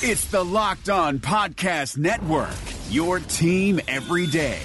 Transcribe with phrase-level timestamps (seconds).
[0.00, 2.54] It's the Locked On Podcast Network,
[2.88, 4.60] your team every day.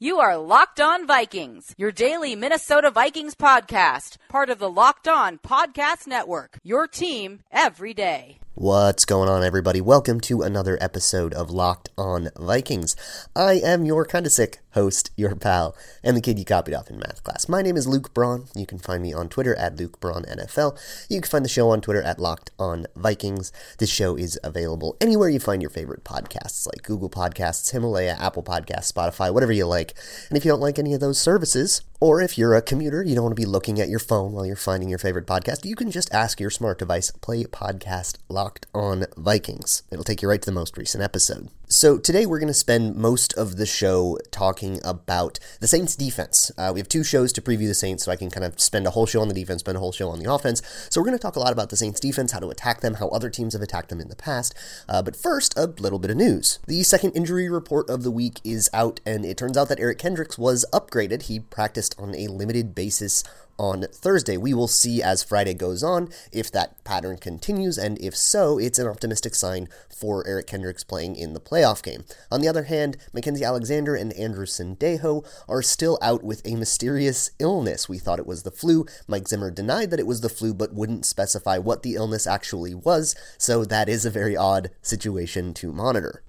[0.00, 5.38] You are Locked On Vikings, your daily Minnesota Vikings podcast, part of the Locked On
[5.38, 8.40] Podcast Network, your team every day.
[8.54, 9.80] What's going on, everybody?
[9.80, 12.96] Welcome to another episode of Locked On Vikings.
[13.36, 16.88] I am your kind of sick host, your pal, and the kid you copied off
[16.88, 17.48] in math class.
[17.48, 18.46] My name is Luke Braun.
[18.54, 20.78] You can find me on Twitter at Luke Braun NFL.
[21.10, 23.50] You can find the show on Twitter at Locked On Vikings.
[23.78, 28.44] This show is available anywhere you find your favorite podcasts, like Google Podcasts, Himalaya, Apple
[28.44, 29.94] Podcasts, Spotify, whatever you like.
[30.28, 33.16] And if you don't like any of those services, or if you're a commuter, you
[33.16, 35.74] don't want to be looking at your phone while you're finding your favorite podcast, you
[35.74, 39.82] can just ask your smart device, play podcast Locked On Vikings.
[39.90, 41.48] It'll take you right to the most recent episode.
[41.70, 46.50] So today we're going to spend most of the show talking about the Saints defense.
[46.58, 48.86] Uh, we have two shows to preview the Saints, so I can kind of spend
[48.86, 50.60] a whole show on the defense, spend a whole show on the offense.
[50.90, 52.94] So we're going to talk a lot about the Saints defense, how to attack them,
[52.94, 54.54] how other teams have attacked them in the past.
[54.88, 56.58] Uh, but first, a little bit of news.
[56.66, 59.98] The second injury report of the week is out, and it turns out that Eric
[59.98, 61.22] Kendricks was upgraded.
[61.22, 63.24] He practiced on a limited basis
[63.58, 64.36] on Thursday.
[64.36, 68.78] We will see as Friday goes on if that pattern continues, and if so, it's
[68.78, 72.04] an optimistic sign for Eric Kendricks playing in the playoff game.
[72.30, 77.30] On the other hand, Mackensie Alexander and Andrew Sendejo are still out with a mysterious
[77.38, 77.88] illness.
[77.88, 78.86] We thought it was the flu.
[79.06, 82.74] Mike Zimmer denied that it was the flu, but wouldn't specify what the illness actually
[82.74, 86.22] was, so that is a very odd situation to monitor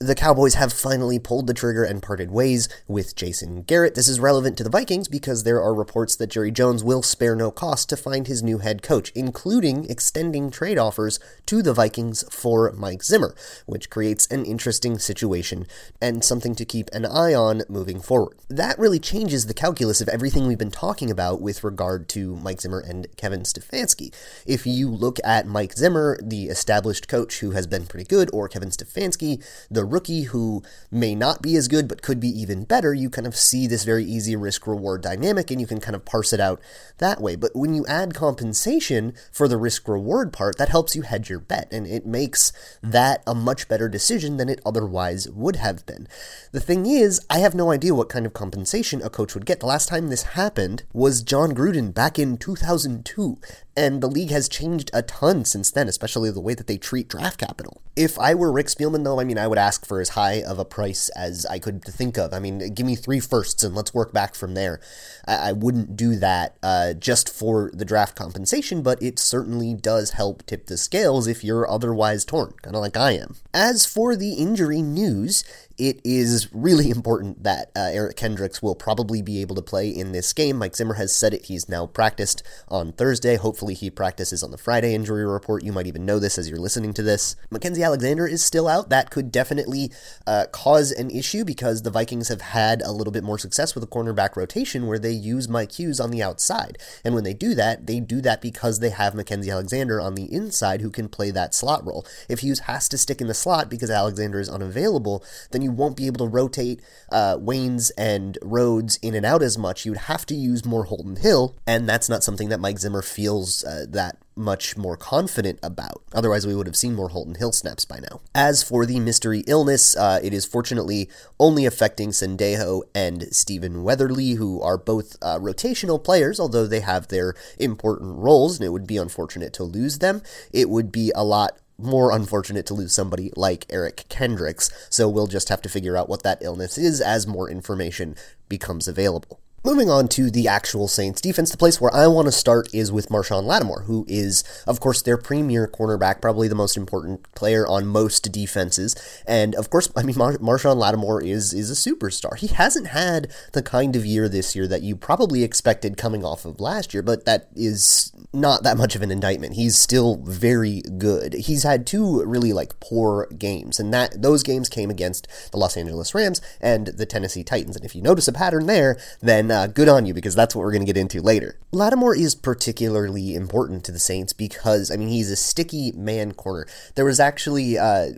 [0.00, 3.96] the Cowboys have finally pulled the trigger and parted ways with Jason Garrett.
[3.96, 7.34] This is relevant to the Vikings because there are reports that Jerry Jones will spare
[7.34, 12.22] no cost to find his new head coach, including extending trade offers to the Vikings
[12.30, 13.34] for Mike Zimmer,
[13.66, 15.66] which creates an interesting situation
[16.00, 18.38] and something to keep an eye on moving forward.
[18.48, 22.60] That really changes the calculus of everything we've been talking about with regard to Mike
[22.60, 24.14] Zimmer and Kevin Stefanski.
[24.46, 28.48] If you look at Mike Zimmer, the established coach who has been pretty good, or
[28.48, 32.94] Kevin Stefanski, the rookie who may not be as good but could be even better,
[32.94, 36.04] you kind of see this very easy risk reward dynamic and you can kind of
[36.04, 36.60] parse it out
[36.98, 37.36] that way.
[37.36, 41.40] But when you add compensation for the risk reward part, that helps you hedge your
[41.40, 46.08] bet and it makes that a much better decision than it otherwise would have been.
[46.52, 49.60] The thing is, I have no idea what kind of compensation a coach would get.
[49.60, 53.38] The last time this happened was Jon Gruden back in 2002
[53.78, 57.06] and the league has changed a ton since then, especially the way that they treat
[57.06, 57.80] draft capital.
[57.94, 60.58] If I were Rick Spielman, though, I mean, I would ask for as high of
[60.58, 62.34] a price as I could think of.
[62.34, 64.80] I mean, give me three firsts and let's work back from there.
[65.28, 70.10] I, I wouldn't do that uh, just for the draft compensation, but it certainly does
[70.10, 73.36] help tip the scales if you're otherwise torn, kind of like I am.
[73.54, 75.44] As for the injury news,
[75.78, 80.12] it is really important that uh, Eric Kendricks will probably be able to play in
[80.12, 80.56] this game.
[80.58, 81.46] Mike Zimmer has said it.
[81.46, 83.36] He's now practiced on Thursday.
[83.36, 85.64] Hopefully, he practices on the Friday injury report.
[85.64, 87.36] You might even know this as you're listening to this.
[87.50, 88.90] Mackensie Alexander is still out.
[88.90, 89.92] That could definitely
[90.26, 93.84] uh, cause an issue because the Vikings have had a little bit more success with
[93.84, 96.78] a cornerback rotation where they use Mike Hughes on the outside.
[97.04, 100.32] And when they do that, they do that because they have Mackensie Alexander on the
[100.32, 102.04] inside who can play that slot role.
[102.28, 105.74] If Hughes has to stick in the slot because Alexander is unavailable, then you you
[105.74, 106.80] won't be able to rotate
[107.12, 109.84] uh, Waynes and Rhodes in and out as much.
[109.84, 113.64] You'd have to use more Holton Hill, and that's not something that Mike Zimmer feels
[113.64, 116.02] uh, that much more confident about.
[116.14, 118.20] Otherwise, we would have seen more Holton Hill snaps by now.
[118.34, 124.32] As for the mystery illness, uh, it is fortunately only affecting Sendejo and Stephen Weatherly,
[124.32, 128.86] who are both uh, rotational players, although they have their important roles, and it would
[128.86, 130.22] be unfortunate to lose them.
[130.52, 135.28] It would be a lot more unfortunate to lose somebody like Eric Kendricks, so we'll
[135.28, 138.16] just have to figure out what that illness is as more information
[138.48, 139.40] becomes available.
[139.68, 142.90] Moving on to the actual Saints defense, the place where I want to start is
[142.90, 147.66] with Marshon Lattimore, who is, of course, their premier cornerback, probably the most important player
[147.66, 148.96] on most defenses.
[149.26, 152.38] And of course, I mean, Mar- Marshon Lattimore is is a superstar.
[152.38, 156.46] He hasn't had the kind of year this year that you probably expected coming off
[156.46, 159.52] of last year, but that is not that much of an indictment.
[159.52, 161.34] He's still very good.
[161.34, 165.76] He's had two really like poor games, and that those games came against the Los
[165.76, 167.76] Angeles Rams and the Tennessee Titans.
[167.76, 170.62] And if you notice a pattern there, then uh, good on you because that's what
[170.62, 171.58] we're going to get into later.
[171.72, 176.66] Lattimore is particularly important to the Saints because, I mean, he's a sticky man corner.
[176.94, 178.12] There was actually, uh,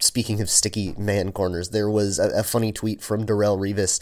[0.00, 4.00] speaking of sticky man corners, there was a, a, funny tweet from Darrelle Revis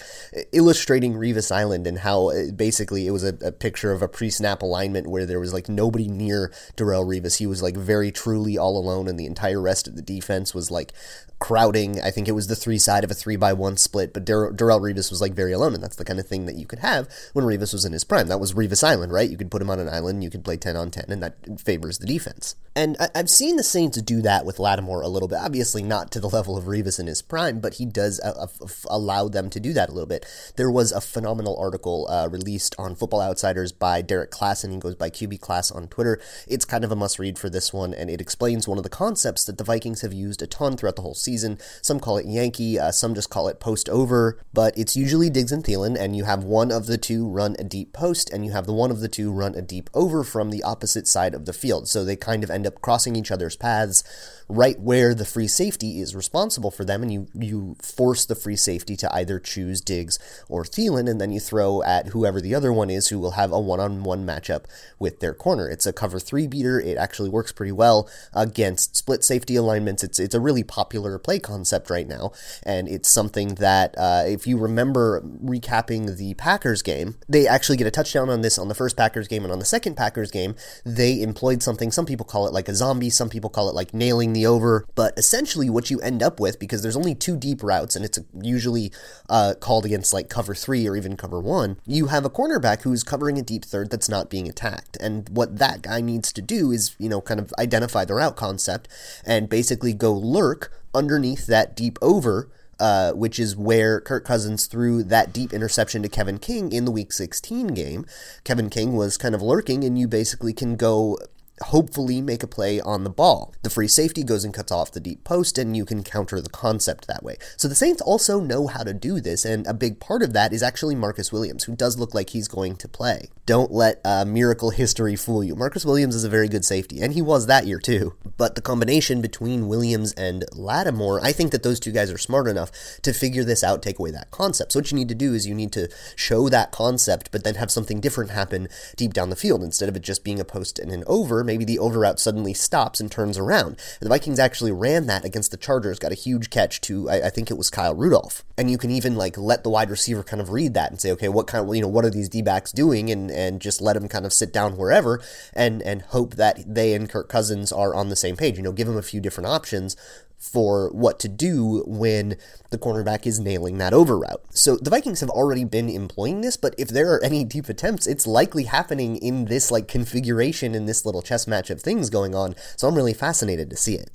[0.52, 4.28] illustrating Revis Island and how uh, basically it was a, a picture of a pre
[4.28, 7.38] snap alignment where there was like nobody near Darrelle Revis.
[7.38, 10.70] He was like very truly all alone, and the entire rest of the defense was
[10.70, 10.92] like
[11.40, 12.00] crowding.
[12.00, 14.52] I think it was the three side of a three by one split, but Dar-
[14.52, 16.78] Darrelle Revis was like very alone, and that's the kind of thing that you could
[16.78, 18.28] have when Revis was in his prime.
[18.28, 19.28] That was Revis Island, right?
[19.28, 21.60] You could put him on an island, you could play 10 on 10, and that
[21.60, 22.54] favors the defense.
[22.74, 25.40] And I- have seen the Saints do that with Lattimore a little bit.
[25.40, 28.66] Obviously, not to the level of Revis in his prime, but he does uh, uh,
[28.88, 30.24] allow them to do that a little bit.
[30.56, 34.72] There was a phenomenal article uh, released on Football Outsiders by Derrik Klassen.
[34.72, 36.20] He goes by QB Klass on Twitter.
[36.46, 38.90] It's kind of a must read for this one, and it explains one of the
[38.90, 41.58] concepts that the Vikings have used a ton throughout the whole season.
[41.82, 45.52] Some call it Yankee, uh, some just call it post over, but it's usually Diggs
[45.52, 48.52] and Thielen, and you have one of the two run a deep post, and you
[48.52, 51.46] have the one of the two run a deep over from the opposite side of
[51.46, 51.88] the field.
[51.88, 54.02] So they kind of end up crossing each other's paths
[54.48, 58.56] right where the free safety is responsible for them, and you, you force the free
[58.56, 60.18] safety to either choose Diggs
[60.48, 63.52] or Thielen, and then you throw at whoever the other one is who will have
[63.52, 64.64] a one on one matchup
[64.98, 65.68] with their corner.
[65.68, 66.80] It's a cover three beater.
[66.80, 70.02] It actually works pretty well against split safety alignments.
[70.02, 72.32] It's, it's a really popular play concept right now,
[72.64, 77.86] and it's something that, uh, if you remember recapping the Packers game, they actually get
[77.86, 80.56] a touchdown on this on the first Packers game, and on the second Packers game,
[80.84, 81.92] they employed something.
[81.92, 84.84] Some people call it like a zombie, some people call it like nailing the over.
[84.96, 88.18] But essentially, what you end up with, because there's only two deep routes, and it's
[88.42, 88.90] usually
[89.28, 93.04] uh, called against like cover three or even cover one, you have a cornerback who's
[93.04, 94.96] covering a deep third that's not being attacked.
[94.96, 98.34] And what that guy needs to do is, you know, kind of identify the route
[98.34, 98.88] concept
[99.24, 102.50] and basically go lurk underneath that deep over.
[102.80, 106.90] Uh, which is where Kirk Cousins threw that deep interception to Kevin King in the
[106.90, 108.06] Week 16 game.
[108.42, 111.18] Kevin King was kind of lurking, and you basically can go
[111.64, 113.54] hopefully make a play on the ball.
[113.62, 116.50] The free safety goes and cuts off the deep post, and you can counter the
[116.50, 117.36] concept that way.
[117.56, 120.52] So the Saints also know how to do this, and a big part of that
[120.52, 123.28] is actually Marcus Williams, who does look like he's going to play.
[123.46, 125.54] Don't let uh, miracle history fool you.
[125.54, 128.14] Marcus Williams is a very good safety, and he was that year too.
[128.36, 132.46] But the combination between Williams and Lattimore, I think that those two guys are smart
[132.48, 132.70] enough
[133.02, 134.72] to figure this out, take away that concept.
[134.72, 137.56] So what you need to do is you need to show that concept, but then
[137.56, 140.78] have something different happen deep down the field instead of it just being a post
[140.78, 143.76] and an over maybe the over route suddenly stops and turns around.
[143.98, 147.30] The Vikings actually ran that against the Chargers, got a huge catch to, I, I
[147.30, 148.44] think it was Kyle Rudolph.
[148.56, 151.10] And you can even like let the wide receiver kind of read that and say,
[151.10, 153.10] okay, what kind of, you know, what are these D backs doing?
[153.10, 155.20] And, and just let them kind of sit down wherever
[155.52, 158.56] and, and hope that they and Kirk Cousins are on the same page.
[158.56, 159.96] You know, give them a few different options
[160.40, 162.36] for what to do when
[162.70, 164.42] the cornerback is nailing that over route.
[164.50, 168.06] So the Vikings have already been employing this, but if there are any deep attempts,
[168.06, 172.34] it's likely happening in this like configuration in this little chess match of things going
[172.34, 172.56] on.
[172.76, 174.10] So I'm really fascinated to see it.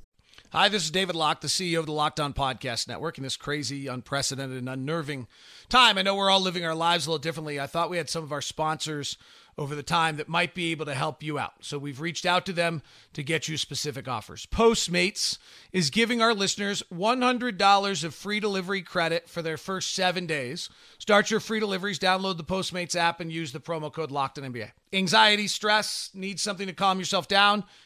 [0.51, 3.35] Hi, this is David Locke, the CEO of the Locked On Podcast Network, in this
[3.35, 5.27] crazy, unprecedented, and unnerving
[5.67, 5.97] time.
[5.97, 7.59] I know we're all living our lives a little differently.
[7.59, 9.17] I thought we had some of our sponsors
[9.57, 11.53] over the time that might be able to help you out.
[11.61, 12.81] So we've reached out to them
[13.13, 14.45] to get you specific offers.
[14.45, 15.37] Postmates
[15.71, 20.69] is giving our listeners $100 of free delivery credit for their first seven days.
[20.99, 24.71] Start your free deliveries, download the Postmates app, and use the promo code LOCKEDONNBA.
[24.91, 27.63] Anxiety, stress, need something to calm yourself down?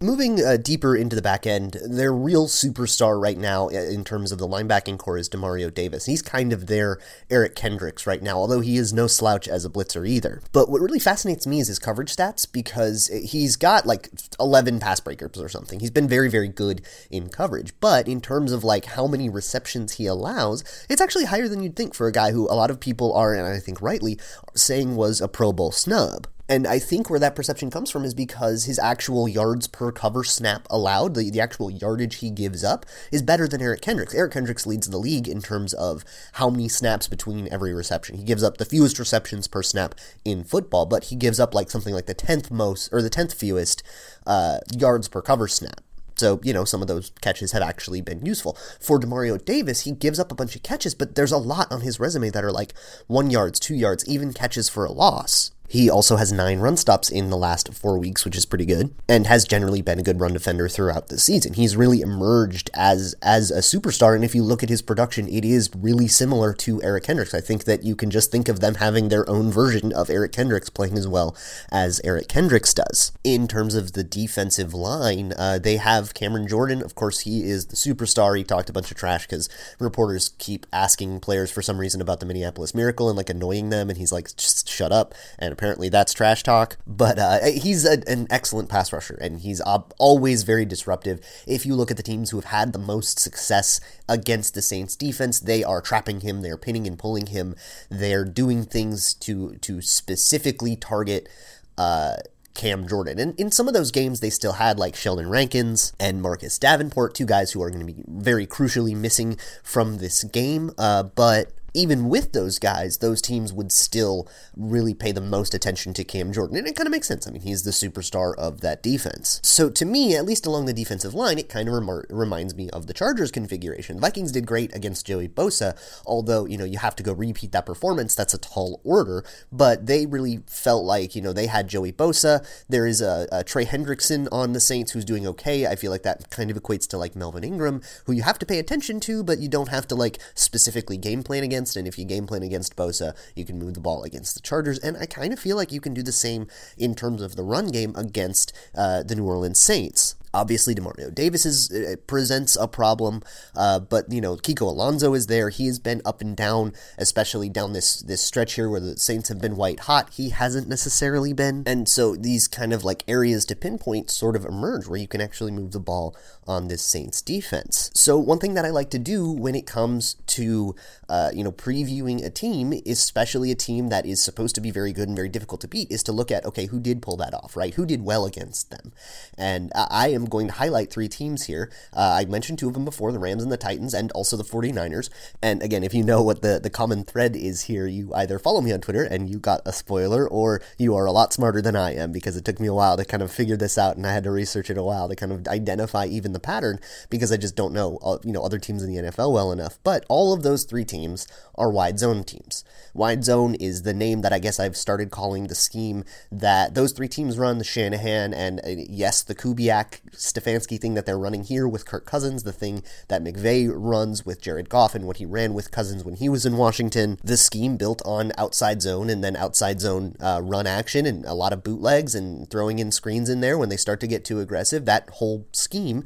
[0.00, 4.38] Moving uh, deeper into the back end, their real superstar right now in terms of
[4.38, 6.06] the linebacking corps is Demario Davis.
[6.06, 9.68] He's kind of their Eric Kendricks right now, although he is no slouch as a
[9.68, 10.40] blitzer either.
[10.52, 15.00] But what really fascinates me is his coverage stats because he's got like 11 pass
[15.00, 15.80] breakers or something.
[15.80, 17.72] He's been very, very good in coverage.
[17.80, 21.74] But in terms of like how many receptions he allows, it's actually higher than you'd
[21.74, 24.16] think for a guy who a lot of people are, and I think rightly,
[24.54, 26.28] saying was a Pro Bowl snub.
[26.50, 30.24] And I think where that perception comes from is because his actual yards per cover
[30.24, 34.14] snap allowed, the, the actual yardage he gives up, is better than Eric Kendricks.
[34.14, 38.16] Eric Kendricks leads the league in terms of how many snaps between every reception.
[38.16, 41.70] He gives up the fewest receptions per snap in football, but he gives up like
[41.70, 43.82] something like the 10th most, or the 10th fewest
[44.26, 45.82] uh, yards per cover snap.
[46.16, 48.56] So, you know, some of those catches have actually been useful.
[48.80, 51.82] For Demario Davis, he gives up a bunch of catches, but there's a lot on
[51.82, 52.72] his resume that are like
[53.06, 55.52] one yards, two yards, even catches for a loss.
[55.68, 58.94] He also has nine run stops in the last four weeks, which is pretty good,
[59.06, 61.52] and has generally been a good run defender throughout the season.
[61.52, 65.44] He's really emerged as as a superstar, and if you look at his production, it
[65.44, 67.34] is really similar to Eric Kendricks.
[67.34, 70.32] I think that you can just think of them having their own version of Eric
[70.32, 71.36] Kendricks playing as well
[71.70, 73.12] as Eric Kendricks does.
[73.22, 76.82] In terms of the defensive line, uh, they have Cameron Jordan.
[76.82, 78.38] Of course, he is the superstar.
[78.38, 82.20] He talked a bunch of trash because reporters keep asking players for some reason about
[82.20, 85.14] the Minneapolis Miracle and like annoying them, and he's like, just shut up.
[85.38, 86.78] And apparently that's trash talk.
[86.86, 91.20] But uh, he's a, an excellent pass rusher, and he's ob- always very disruptive.
[91.46, 94.94] If you look at the teams who have had the most success against the Saints
[94.94, 97.56] defense, they are trapping him, they're pinning and pulling him,
[97.88, 101.28] they're doing things to to specifically target.
[101.76, 102.16] Uh,
[102.54, 103.20] Cam Jordan.
[103.20, 107.14] And in some of those games, they still had like Sheldon Rankins and Marcus Davenport,
[107.14, 110.72] two guys who are going to be very crucially missing from this game.
[110.76, 115.94] Uh, but even with those guys, those teams would still really pay the most attention
[115.94, 116.56] to Cam Jordan.
[116.56, 117.28] And it kind of makes sense.
[117.28, 119.40] I mean, he's the superstar of that defense.
[119.44, 122.68] So to me, at least along the defensive line, it kind of rem- reminds me
[122.70, 123.96] of the Chargers configuration.
[123.96, 127.52] The Vikings did great against Joey Bosa, although, you know, you have to go repeat
[127.52, 128.16] that performance.
[128.16, 129.24] That's a tall order.
[129.52, 132.44] But they really felt like, you know, they had Joey Bosa.
[132.68, 135.66] There is a, a Trey Hendrickson on the Saints who's doing okay.
[135.66, 138.46] I feel like that kind of equates to like Melvin Ingram, who you have to
[138.46, 141.76] pay attention to, but you don't have to like specifically game plan against against.
[141.76, 144.78] And if you game plan against Bosa, you can move the ball against the Chargers.
[144.78, 146.46] And I kind of feel like you can do the same
[146.76, 150.14] in terms of the run game against uh, the New Orleans Saints.
[150.34, 153.22] Obviously, Demario Davis is, uh, presents a problem,
[153.56, 155.48] uh, but you know Kiko Alonso is there.
[155.48, 159.30] He has been up and down, especially down this this stretch here where the Saints
[159.30, 160.10] have been white hot.
[160.12, 164.44] He hasn't necessarily been, and so these kind of like areas to pinpoint sort of
[164.44, 166.14] emerge where you can actually move the ball
[166.48, 167.90] on this Saints defense.
[167.94, 170.74] So one thing that I like to do when it comes to
[171.08, 174.92] uh, you know previewing a team, especially a team that is supposed to be very
[174.92, 177.34] good and very difficult to beat, is to look at okay who did pull that
[177.34, 177.74] off, right?
[177.74, 178.92] Who did well against them,
[179.36, 181.70] and I am going to highlight three teams here.
[181.92, 184.44] Uh, I mentioned two of them before the Rams and the Titans, and also the
[184.44, 185.10] 49ers.
[185.42, 188.60] And again, if you know what the, the common thread is here, you either follow
[188.60, 191.76] me on Twitter and you got a spoiler, or you are a lot smarter than
[191.76, 194.06] I am because it took me a while to kind of figure this out and
[194.06, 196.80] I had to research it a while to kind of identify even the pattern
[197.10, 199.78] because I just don't know, uh, you know, other teams in the NFL well enough.
[199.84, 202.64] But all of those three teams are wide zone teams.
[202.94, 206.92] Wide zone is the name that I guess I've started calling the scheme that those
[206.92, 211.44] three teams run the Shanahan and uh, yes, the Kubiak Stefanski thing that they're running
[211.44, 215.26] here with Kirk Cousins, the thing that McVay runs with Jared Goff and what he
[215.26, 217.18] ran with Cousins when he was in Washington.
[217.22, 221.34] The scheme built on outside zone and then outside zone uh, run action and a
[221.34, 224.40] lot of bootlegs and throwing in screens in there when they start to get too
[224.40, 224.84] aggressive.
[224.84, 226.04] That whole scheme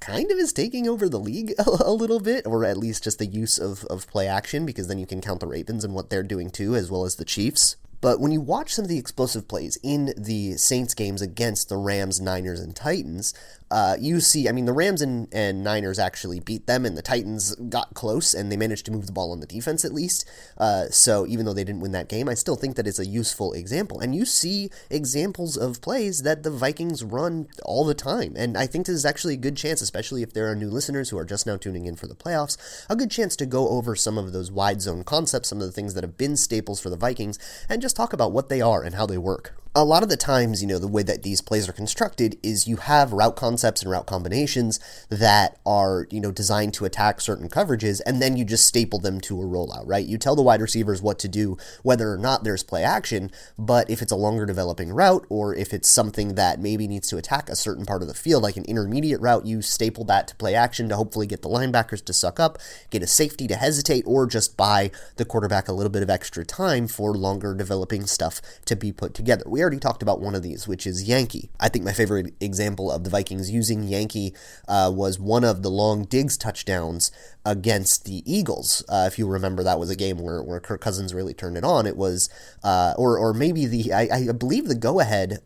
[0.00, 3.18] kind of is taking over the league a, a, little bit, or at least just
[3.18, 6.10] the use of, of play action, because then you can count the Ravens and what
[6.10, 7.76] they're doing too, as well as the Chiefs.
[8.00, 11.76] But when you watch some of the explosive plays in the Saints games against the
[11.76, 13.34] Rams, Niners, and Titans,
[13.70, 17.02] uh, you see, I mean, the Rams and, and Niners actually beat them, and the
[17.02, 20.28] Titans got close, and they managed to move the ball on the defense at least.
[20.58, 23.06] Uh, so even though they didn't win that game, I still think that it's a
[23.06, 24.00] useful example.
[24.00, 28.34] And you see examples of plays that the Vikings run all the time.
[28.36, 31.10] And I think this is actually a good chance, especially if there are new listeners
[31.10, 32.56] who are just now tuning in for the playoffs,
[32.88, 35.72] a good chance to go over some of those wide zone concepts, some of the
[35.72, 37.38] things that have been staples for the Vikings,
[37.68, 40.16] and just talk about what they are and how they work a lot of the
[40.16, 43.82] times, you know, the way that these plays are constructed is you have route concepts
[43.82, 48.44] and route combinations that are, you know, designed to attack certain coverages, and then you
[48.44, 50.04] just staple them to a rollout, right?
[50.04, 53.88] You tell the wide receivers what to do, whether or not there's play action, but
[53.88, 57.48] if it's a longer developing route, or if it's something that maybe needs to attack
[57.48, 60.56] a certain part of the field, like an intermediate route, you staple that to play
[60.56, 62.58] action to hopefully get the linebackers to suck up,
[62.90, 66.44] get a safety to hesitate, or just buy the quarterback a little bit of extra
[66.44, 69.44] time for longer developing stuff to be put together.
[69.46, 71.50] We we already talked about one of these, which is Yankee.
[71.60, 74.32] I think my favorite example of the Vikings using Yankee
[74.66, 77.12] uh, was one of the long Diggs touchdowns
[77.44, 78.82] against the Eagles.
[78.88, 81.64] Uh, if you remember, that was a game where, where Kirk Cousins really turned it
[81.64, 81.86] on.
[81.86, 82.30] It was,
[82.64, 85.42] uh, or or maybe the I, I believe the go ahead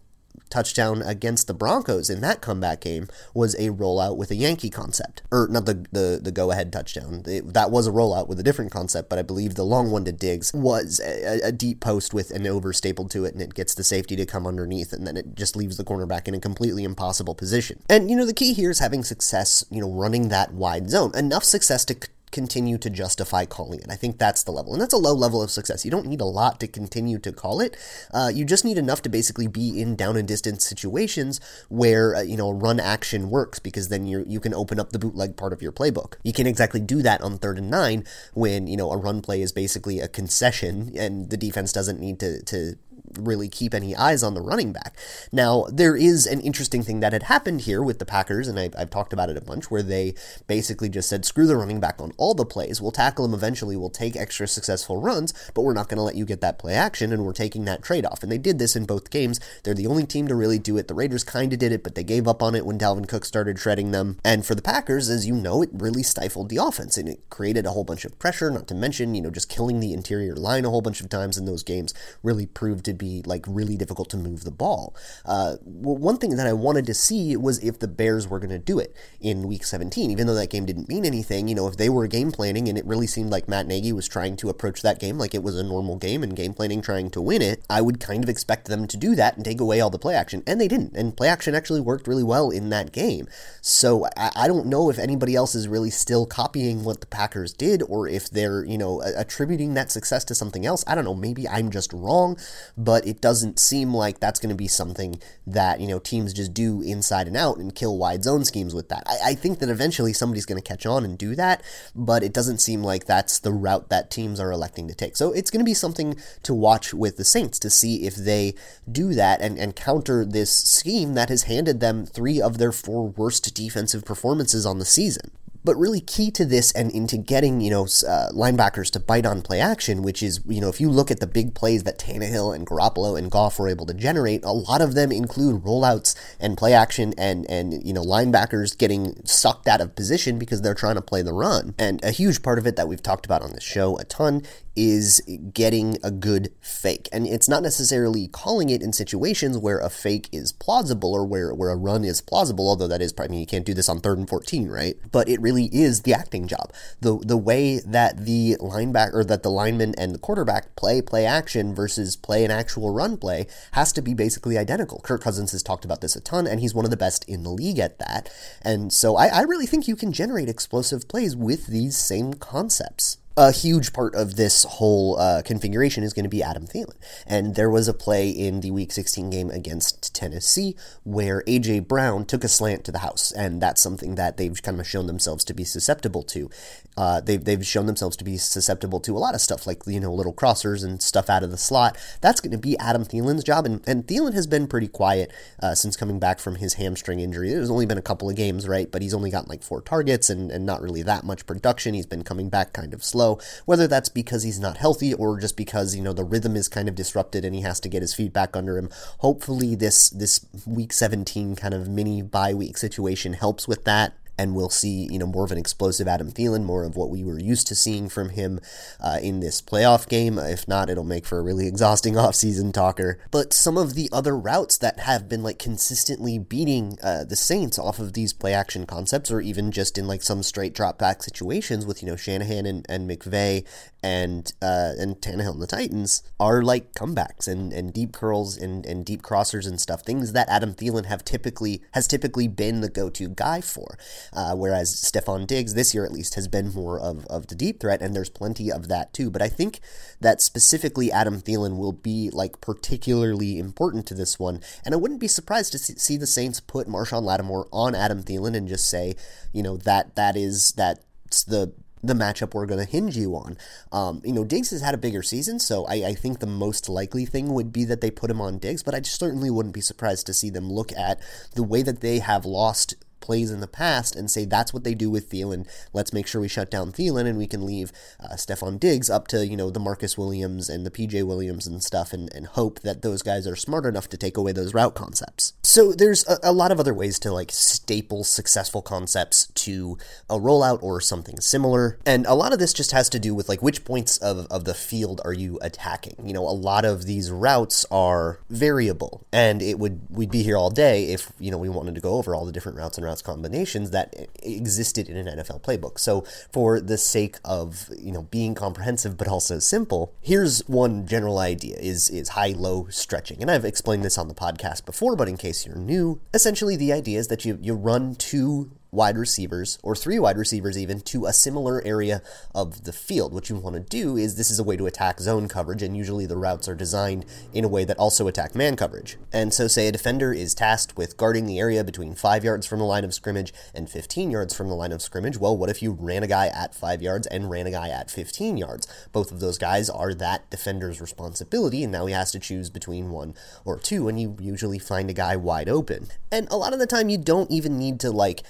[0.54, 5.22] touchdown against the Broncos in that comeback game was a rollout with a Yankee concept,
[5.32, 7.24] or not the the, the go ahead touchdown.
[7.26, 10.04] It, that was a rollout with a different concept, but I believe the long one
[10.04, 13.54] to Diggs was a, a deep post with an over stapled to it, and it
[13.54, 16.40] gets the safety to come underneath, and then it just leaves the cornerback in a
[16.40, 17.82] completely impossible position.
[17.90, 21.10] And you know the key here is having success, you know, running that wide zone,
[21.16, 21.96] enough success to
[22.30, 23.86] continue to justify calling it.
[23.88, 24.72] I think that's the level.
[24.72, 25.84] And that's a low level of success.
[25.84, 27.76] You don't need a lot to continue to call it.
[28.12, 32.22] Uh, you just need enough to basically be in down and distance situations where, uh,
[32.22, 35.52] you know, run action works because then you you can open up the bootleg part
[35.52, 36.14] of your playbook.
[36.24, 39.40] You can exactly do that on third and nine when, you know, a run play
[39.40, 42.76] is basically a concession and the defense doesn't need to, to
[43.18, 44.96] really keep any eyes on the running back.
[45.32, 48.70] Now, there is an interesting thing that had happened here with the Packers, and I,
[48.76, 50.14] I've talked about it a bunch, where they
[50.46, 52.80] basically just said, screw the running back on all the plays.
[52.80, 53.76] We'll tackle him eventually.
[53.76, 56.74] We'll take extra successful runs, but we're not going to let you get that play
[56.74, 58.22] action, and we're taking that trade off.
[58.22, 59.40] And they did this in both games.
[59.62, 60.88] They're the only team to really do it.
[60.88, 63.24] The Raiders kind of did it, but they gave up on it when Dalvin Cook
[63.24, 64.18] started shredding them.
[64.24, 67.66] And for the Packers, as you know, it really stifled the offense and it created
[67.66, 70.64] a whole bunch of pressure, not to mention, you know, just killing the interior line
[70.64, 74.10] a whole bunch of times in those games really proved to be like really difficult
[74.10, 74.94] to move the ball.
[75.24, 78.50] Uh, well, one thing that I wanted to see was if the Bears were going
[78.50, 81.68] to do it in week 17, even though that game didn't mean anything, you know,
[81.68, 84.48] if they were game planning and it really seemed like Matt Nagy was trying to
[84.48, 87.42] approach that game like it was a normal game and game planning trying to win
[87.42, 89.98] it, I would kind of expect them to do that and take away all the
[89.98, 90.42] play action.
[90.46, 90.96] And they didn't.
[90.96, 93.26] And play action actually worked really well in that game.
[93.60, 97.52] So I, I don't know if anybody else is really still copying what the Packers
[97.52, 100.84] did or if they're, you know, attributing that success to something else.
[100.86, 101.14] I don't know.
[101.14, 102.38] Maybe I'm just wrong,
[102.76, 106.54] but it doesn't seem like that's going to be something that, you know, teams just
[106.54, 109.02] do inside and out and kill wide zone schemes with that.
[109.06, 111.62] I, I think that eventually somebody's going to catch on and do that,
[111.94, 115.16] but it doesn't seem like that's the route that teams are electing to take.
[115.16, 118.54] So it's going to be something to watch with the Saints to see if they
[118.90, 123.08] do that and, and counter this scheme that has handed them three of their four
[123.08, 125.30] worst defensive performances on the season.
[125.64, 129.42] But really key to this and into getting, you know, uh, linebackers to bite on
[129.42, 132.54] play action, which is, you know, if you look at the big plays that Tannehill
[132.54, 136.58] and Garoppolo and Goff were able to generate, a lot of them include rollouts and
[136.58, 140.96] play action and, and, you know, linebackers getting sucked out of position because they're trying
[140.96, 141.74] to play the run.
[141.78, 144.42] And a huge part of it that we've talked about on this show a ton
[144.76, 145.20] is
[145.52, 147.08] getting a good fake.
[147.12, 151.54] And it's not necessarily calling it in situations where a fake is plausible or where,
[151.54, 154.00] where a run is plausible, although that is, I mean, you can't do this on
[154.00, 154.96] third and 14, right?
[155.12, 156.72] But it really is the acting job.
[157.00, 161.26] The, the way that the linebacker, or that the lineman and the quarterback play play
[161.26, 165.00] action versus play an actual run play has to be basically identical.
[165.00, 167.42] Kirk Cousins has talked about this a ton, and he's one of the best in
[167.42, 168.30] the league at that.
[168.62, 173.18] And so I, I really think you can generate explosive plays with these same concepts
[173.36, 176.94] a huge part of this whole uh, configuration is going to be Adam Thielen.
[177.26, 181.80] And there was a play in the Week 16 game against Tennessee where A.J.
[181.80, 183.32] Brown took a slant to the house.
[183.32, 186.48] And that's something that they've kind of shown themselves to be susceptible to.
[186.96, 189.98] Uh, they've, they've shown themselves to be susceptible to a lot of stuff, like, you
[189.98, 191.98] know, little crossers and stuff out of the slot.
[192.20, 193.66] That's going to be Adam Thielen's job.
[193.66, 197.50] And, and Thielen has been pretty quiet uh, since coming back from his hamstring injury.
[197.50, 198.88] There's only been a couple of games, right?
[198.88, 201.94] But he's only gotten like four targets and, and not really that much production.
[201.94, 205.38] He's been coming back kind of slow slow, whether that's because he's not healthy or
[205.38, 208.02] just because, you know, the rhythm is kind of disrupted and he has to get
[208.02, 208.90] his feet back under him.
[209.18, 214.54] Hopefully this this week 17 kind of mini bye week situation helps with that and
[214.54, 217.38] we'll see, you know, more of an explosive Adam Thielen, more of what we were
[217.38, 218.60] used to seeing from him
[219.00, 220.38] uh, in this playoff game.
[220.38, 223.18] If not, it'll make for a really exhausting offseason talker.
[223.30, 227.78] But some of the other routes that have been like consistently beating uh, the Saints
[227.78, 231.22] off of these play action concepts, or even just in like some straight drop back
[231.22, 233.64] situations with, you know, Shanahan and, and McVay
[234.04, 238.84] and uh, and Tannehill and the Titans are like comebacks and, and deep curls and,
[238.84, 242.90] and deep crossers and stuff, things that Adam Thielen have typically has typically been the
[242.90, 243.96] go to guy for.
[244.32, 247.80] Uh, whereas Stefon Diggs, this year at least, has been more of, of the deep
[247.80, 249.30] threat, and there's plenty of that too.
[249.30, 249.80] But I think
[250.20, 254.60] that specifically Adam Thielen will be like particularly important to this one.
[254.84, 258.56] And I wouldn't be surprised to see the Saints put Marshon Lattimore on Adam Thielen
[258.56, 259.14] and just say,
[259.52, 261.72] you know, that that is that's the
[262.06, 263.56] the matchup we're going to hinge you on.
[263.90, 266.88] Um, you know, Diggs has had a bigger season, so I, I, think the most
[266.88, 269.80] likely thing would be that they put him on Diggs, but I certainly wouldn't be
[269.80, 271.18] surprised to see them look at
[271.54, 274.94] the way that they have lost plays in the past and say that's what they
[274.94, 275.66] do with Thielen.
[275.94, 279.26] Let's make sure we shut down Thielen and we can leave uh, Stefon Diggs up
[279.28, 282.80] to, you know, the Marcus Williams and the PJ Williams and stuff and, and hope
[282.80, 285.54] that those guys are smart enough to take away those route concepts.
[285.62, 289.96] So there's a, a lot of other ways to like staple successful concepts to
[290.28, 291.98] a rollout or something similar.
[292.04, 294.64] And a lot of this just has to do with like which points of, of
[294.64, 296.16] the field are you attacking?
[296.26, 300.58] You know, a lot of these routes are variable and it would, we'd be here
[300.58, 303.06] all day if, you know, we wanted to go over all the different routes and
[303.06, 305.98] routes combinations that existed in an NFL playbook.
[305.98, 306.22] So,
[306.52, 311.76] for the sake of you know being comprehensive but also simple, here's one general idea:
[311.78, 315.36] is is high low stretching, and I've explained this on the podcast before, but in
[315.36, 319.94] case you're new, essentially the idea is that you you run two wide receivers or
[319.94, 322.22] three wide receivers even to a similar area
[322.54, 323.34] of the field.
[323.34, 325.96] What you want to do is this is a way to attack zone coverage, and
[325.96, 329.16] usually the routes are designed in a way that also attack man coverage.
[329.32, 332.78] And so, say a defender is tasked with guarding the area between five yards from
[332.78, 335.36] the line of scrimmage and 15 yards from the line of scrimmage.
[335.36, 338.10] Well, what if you ran a guy at five yards and ran a guy at
[338.10, 338.86] 15 yards?
[339.12, 343.10] Both of those guys are that defender's responsibility, and now he has to choose between
[343.10, 346.08] one or two, and you usually find a guy wide open.
[346.30, 348.42] And a lot of the time, you don't even need to like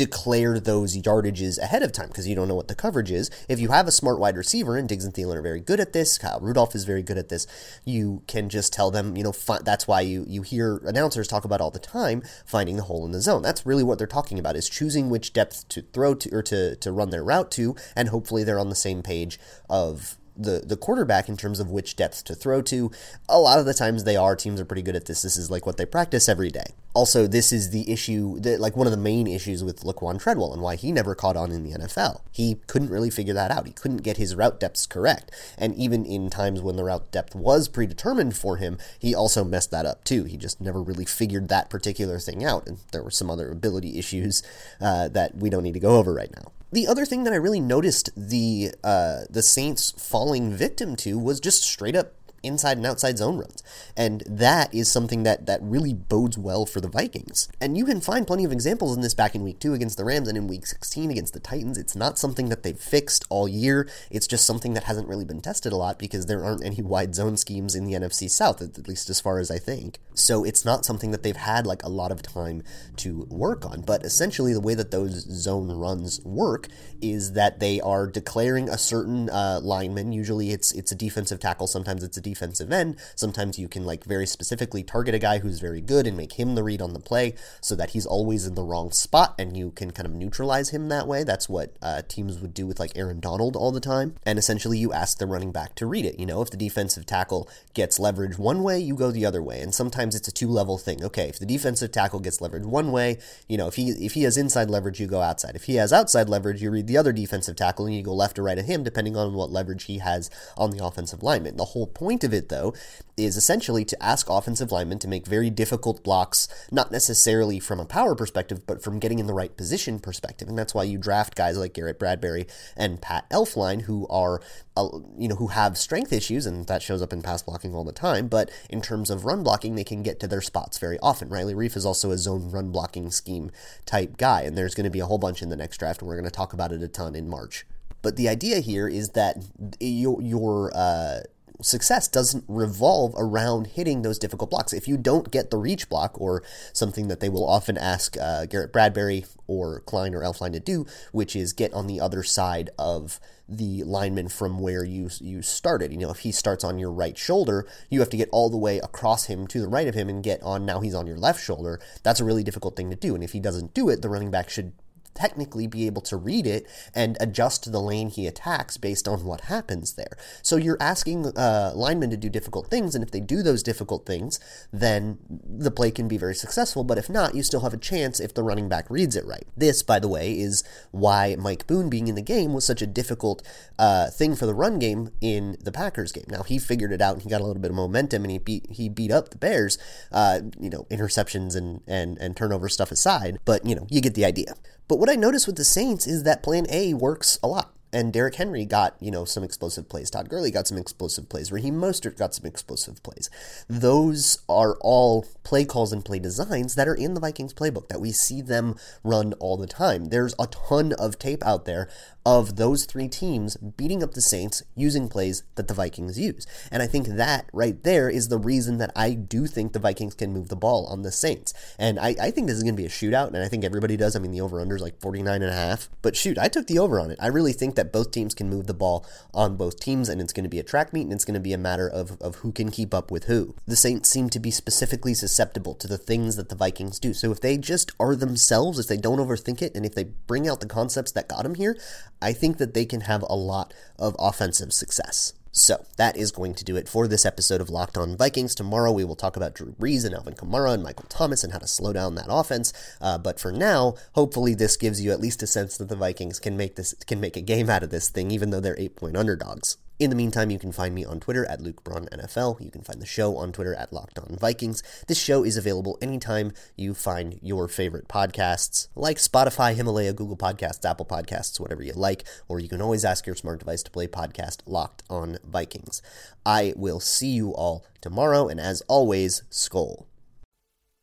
[0.00, 3.30] declare those yardages ahead of time because you don't know what the coverage is.
[3.50, 5.92] If you have a smart wide receiver, and Diggs and Thielen are very good at
[5.92, 7.46] this, Kyle Rudolph is very good at this,
[7.84, 11.44] you can just tell them, you know, fi- that's why you, you hear announcers talk
[11.44, 13.42] about all the time finding the hole in the zone.
[13.42, 16.76] That's really what they're talking about is choosing which depth to throw to or to,
[16.76, 20.76] to run their route to, and hopefully they're on the same page of the the
[20.76, 22.90] quarterback in terms of which depth to throw to.
[23.28, 24.36] A lot of the times they are.
[24.36, 25.22] Teams are pretty good at this.
[25.22, 26.74] This is like what they practice every day.
[26.92, 30.52] Also, this is the issue that like one of the main issues with Laquan Treadwell
[30.52, 32.22] and why he never caught on in the NFL.
[32.32, 33.66] He couldn't really figure that out.
[33.66, 35.30] He couldn't get his route depths correct.
[35.56, 39.70] And even in times when the route depth was predetermined for him, he also messed
[39.70, 40.24] that up too.
[40.24, 42.66] He just never really figured that particular thing out.
[42.66, 44.42] And there were some other ability issues
[44.80, 47.36] uh, that we don't need to go over right now the other thing that I
[47.36, 52.86] really noticed the uh, the Saints falling victim to was just straight up inside and
[52.86, 53.62] outside zone runs.
[53.96, 57.48] And that is something that, that really bodes well for the Vikings.
[57.60, 60.04] And you can find plenty of examples in this back in week two against the
[60.04, 61.78] Rams and in week 16 against the Titans.
[61.78, 63.88] It's not something that they've fixed all year.
[64.10, 67.14] It's just something that hasn't really been tested a lot because there aren't any wide
[67.14, 69.98] zone schemes in the NFC South, at least as far as I think.
[70.14, 72.62] So it's not something that they've had like a lot of time
[72.96, 73.82] to work on.
[73.82, 76.68] But essentially, the way that those zone runs work
[77.00, 80.12] is that they are declaring a certain uh, lineman.
[80.12, 81.66] Usually, it's it's a defensive tackle.
[81.66, 82.29] Sometimes it's a defensive
[82.72, 82.96] end.
[83.14, 86.54] Sometimes you can like very specifically target a guy who's very good and make him
[86.54, 89.70] the read on the play so that he's always in the wrong spot and you
[89.72, 91.24] can kind of neutralize him that way.
[91.24, 94.14] That's what uh, teams would do with like Aaron Donald all the time.
[94.24, 96.18] And essentially, you ask the running back to read it.
[96.18, 99.60] You know, if the defensive tackle gets leverage one way, you go the other way.
[99.60, 101.04] And sometimes it's a two level thing.
[101.04, 104.22] Okay, if the defensive tackle gets leverage one way, you know, if he if he
[104.24, 105.56] has inside leverage, you go outside.
[105.56, 108.38] If he has outside leverage, you read the other defensive tackle and you go left
[108.38, 111.56] or right of him, depending on what leverage he has on the offensive lineman.
[111.56, 112.74] The whole point of it, though,
[113.16, 117.84] is essentially to ask offensive linemen to make very difficult blocks, not necessarily from a
[117.84, 120.48] power perspective, but from getting in the right position perspective.
[120.48, 124.40] And that's why you draft guys like Garrett Bradbury and Pat Elflein, who are,
[124.76, 127.84] uh, you know, who have strength issues, and that shows up in pass blocking all
[127.84, 128.28] the time.
[128.28, 131.28] But in terms of run blocking, they can get to their spots very often.
[131.28, 133.50] Riley Reiff is also a zone run blocking scheme
[133.84, 136.08] type guy, and there's going to be a whole bunch in the next draft, and
[136.08, 137.66] we're going to talk about it a ton in March.
[138.02, 139.44] But the idea here is that
[139.78, 141.20] your your uh,
[141.62, 144.72] success doesn't revolve around hitting those difficult blocks.
[144.72, 146.42] If you don't get the reach block, or
[146.72, 150.86] something that they will often ask uh, Garrett Bradbury or Klein or Elflein to do,
[151.12, 153.18] which is get on the other side of
[153.48, 155.92] the lineman from where you you started.
[155.92, 158.56] You know, if he starts on your right shoulder, you have to get all the
[158.56, 160.64] way across him to the right of him and get on.
[160.64, 161.80] Now he's on your left shoulder.
[162.02, 163.14] That's a really difficult thing to do.
[163.14, 164.72] And if he doesn't do it, the running back should
[165.14, 169.42] technically be able to read it and adjust the lane he attacks based on what
[169.42, 170.16] happens there.
[170.42, 174.06] So you're asking uh, linemen to do difficult things, and if they do those difficult
[174.06, 174.40] things,
[174.72, 176.84] then the play can be very successful.
[176.84, 179.46] But if not, you still have a chance if the running back reads it right.
[179.56, 182.86] This, by the way, is why Mike Boone being in the game was such a
[182.86, 183.42] difficult
[183.78, 186.24] uh, thing for the run game in the Packers game.
[186.28, 188.38] Now he figured it out and he got a little bit of momentum and he
[188.38, 189.78] beat he beat up the Bears.
[190.12, 194.14] Uh, you know, interceptions and and and turnover stuff aside, but you know you get
[194.14, 194.54] the idea.
[194.90, 197.72] But what I noticed with the Saints is that plan A works a lot.
[197.92, 200.10] And Derrick Henry got, you know, some explosive plays.
[200.10, 201.52] Todd Gurley got some explosive plays.
[201.52, 203.30] Raheem Mostert got some explosive plays.
[203.68, 208.00] Those are all play calls and play designs that are in the Vikings playbook that
[208.00, 208.74] we see them
[209.04, 210.06] run all the time.
[210.06, 211.88] There's a ton of tape out there
[212.26, 216.46] of those three teams beating up the Saints using plays that the Vikings use.
[216.70, 220.14] And I think that right there is the reason that I do think the Vikings
[220.14, 221.54] can move the ball on the Saints.
[221.78, 223.96] And I, I think this is going to be a shootout, and I think everybody
[223.96, 224.14] does.
[224.14, 225.88] I mean, the over under is like 49 and a half.
[226.02, 227.18] But shoot, I took the over on it.
[227.20, 230.32] I really think that both teams can move the ball on both teams, and it's
[230.32, 232.36] going to be a track meet, and it's going to be a matter of, of
[232.36, 233.54] who can keep up with who.
[233.66, 237.14] The Saints seem to be specifically susceptible to the things that the Vikings do.
[237.14, 240.46] So if they just are themselves, if they don't overthink it, and if they bring
[240.46, 241.78] out the concepts that got them here,
[242.22, 245.32] I think that they can have a lot of offensive success.
[245.52, 248.54] So that is going to do it for this episode of Locked On Vikings.
[248.54, 251.58] Tomorrow we will talk about Drew Brees and Alvin Kamara and Michael Thomas and how
[251.58, 252.72] to slow down that offense.
[253.00, 256.38] Uh, but for now, hopefully this gives you at least a sense that the Vikings
[256.38, 258.94] can make this can make a game out of this thing, even though they're eight
[258.94, 259.76] point underdogs.
[260.00, 262.58] In the meantime, you can find me on Twitter at Luke Braun NFL.
[262.64, 264.82] You can find the show on Twitter at Locked On Vikings.
[265.08, 270.88] This show is available anytime you find your favorite podcasts, like Spotify, Himalaya, Google Podcasts,
[270.88, 274.06] Apple Podcasts, whatever you like, or you can always ask your smart device to play
[274.06, 276.00] podcast Locked On Vikings.
[276.46, 280.06] I will see you all tomorrow, and as always, Skol.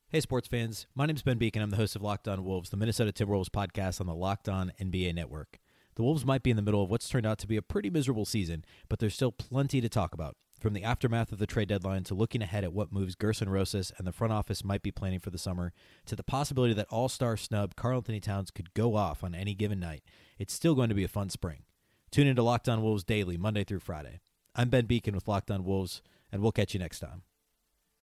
[0.10, 0.88] Hey, sports fans.
[0.96, 1.62] My name is Ben Beecken.
[1.62, 4.72] I'm the host of Locked On Wolves, the Minnesota Timberwolves podcast on the Locked On
[4.82, 5.60] NBA network.
[5.98, 7.90] The Wolves might be in the middle of what's turned out to be a pretty
[7.90, 10.36] miserable season, but there's still plenty to talk about.
[10.60, 13.92] From the aftermath of the trade deadline to looking ahead at what moves Gerson Rosas
[13.98, 15.74] and the front office might be planning for the summer,
[16.06, 19.80] to the possibility that all star snub Karl-Anthony Towns could go off on any given
[19.80, 20.04] night,
[20.38, 21.64] it's still going to be a fun spring.
[22.12, 24.20] Tune into Locked On Wolves daily, Monday through Friday.
[24.54, 27.24] I'm Ben Beecken with Locked On Wolves, and we'll catch you next time.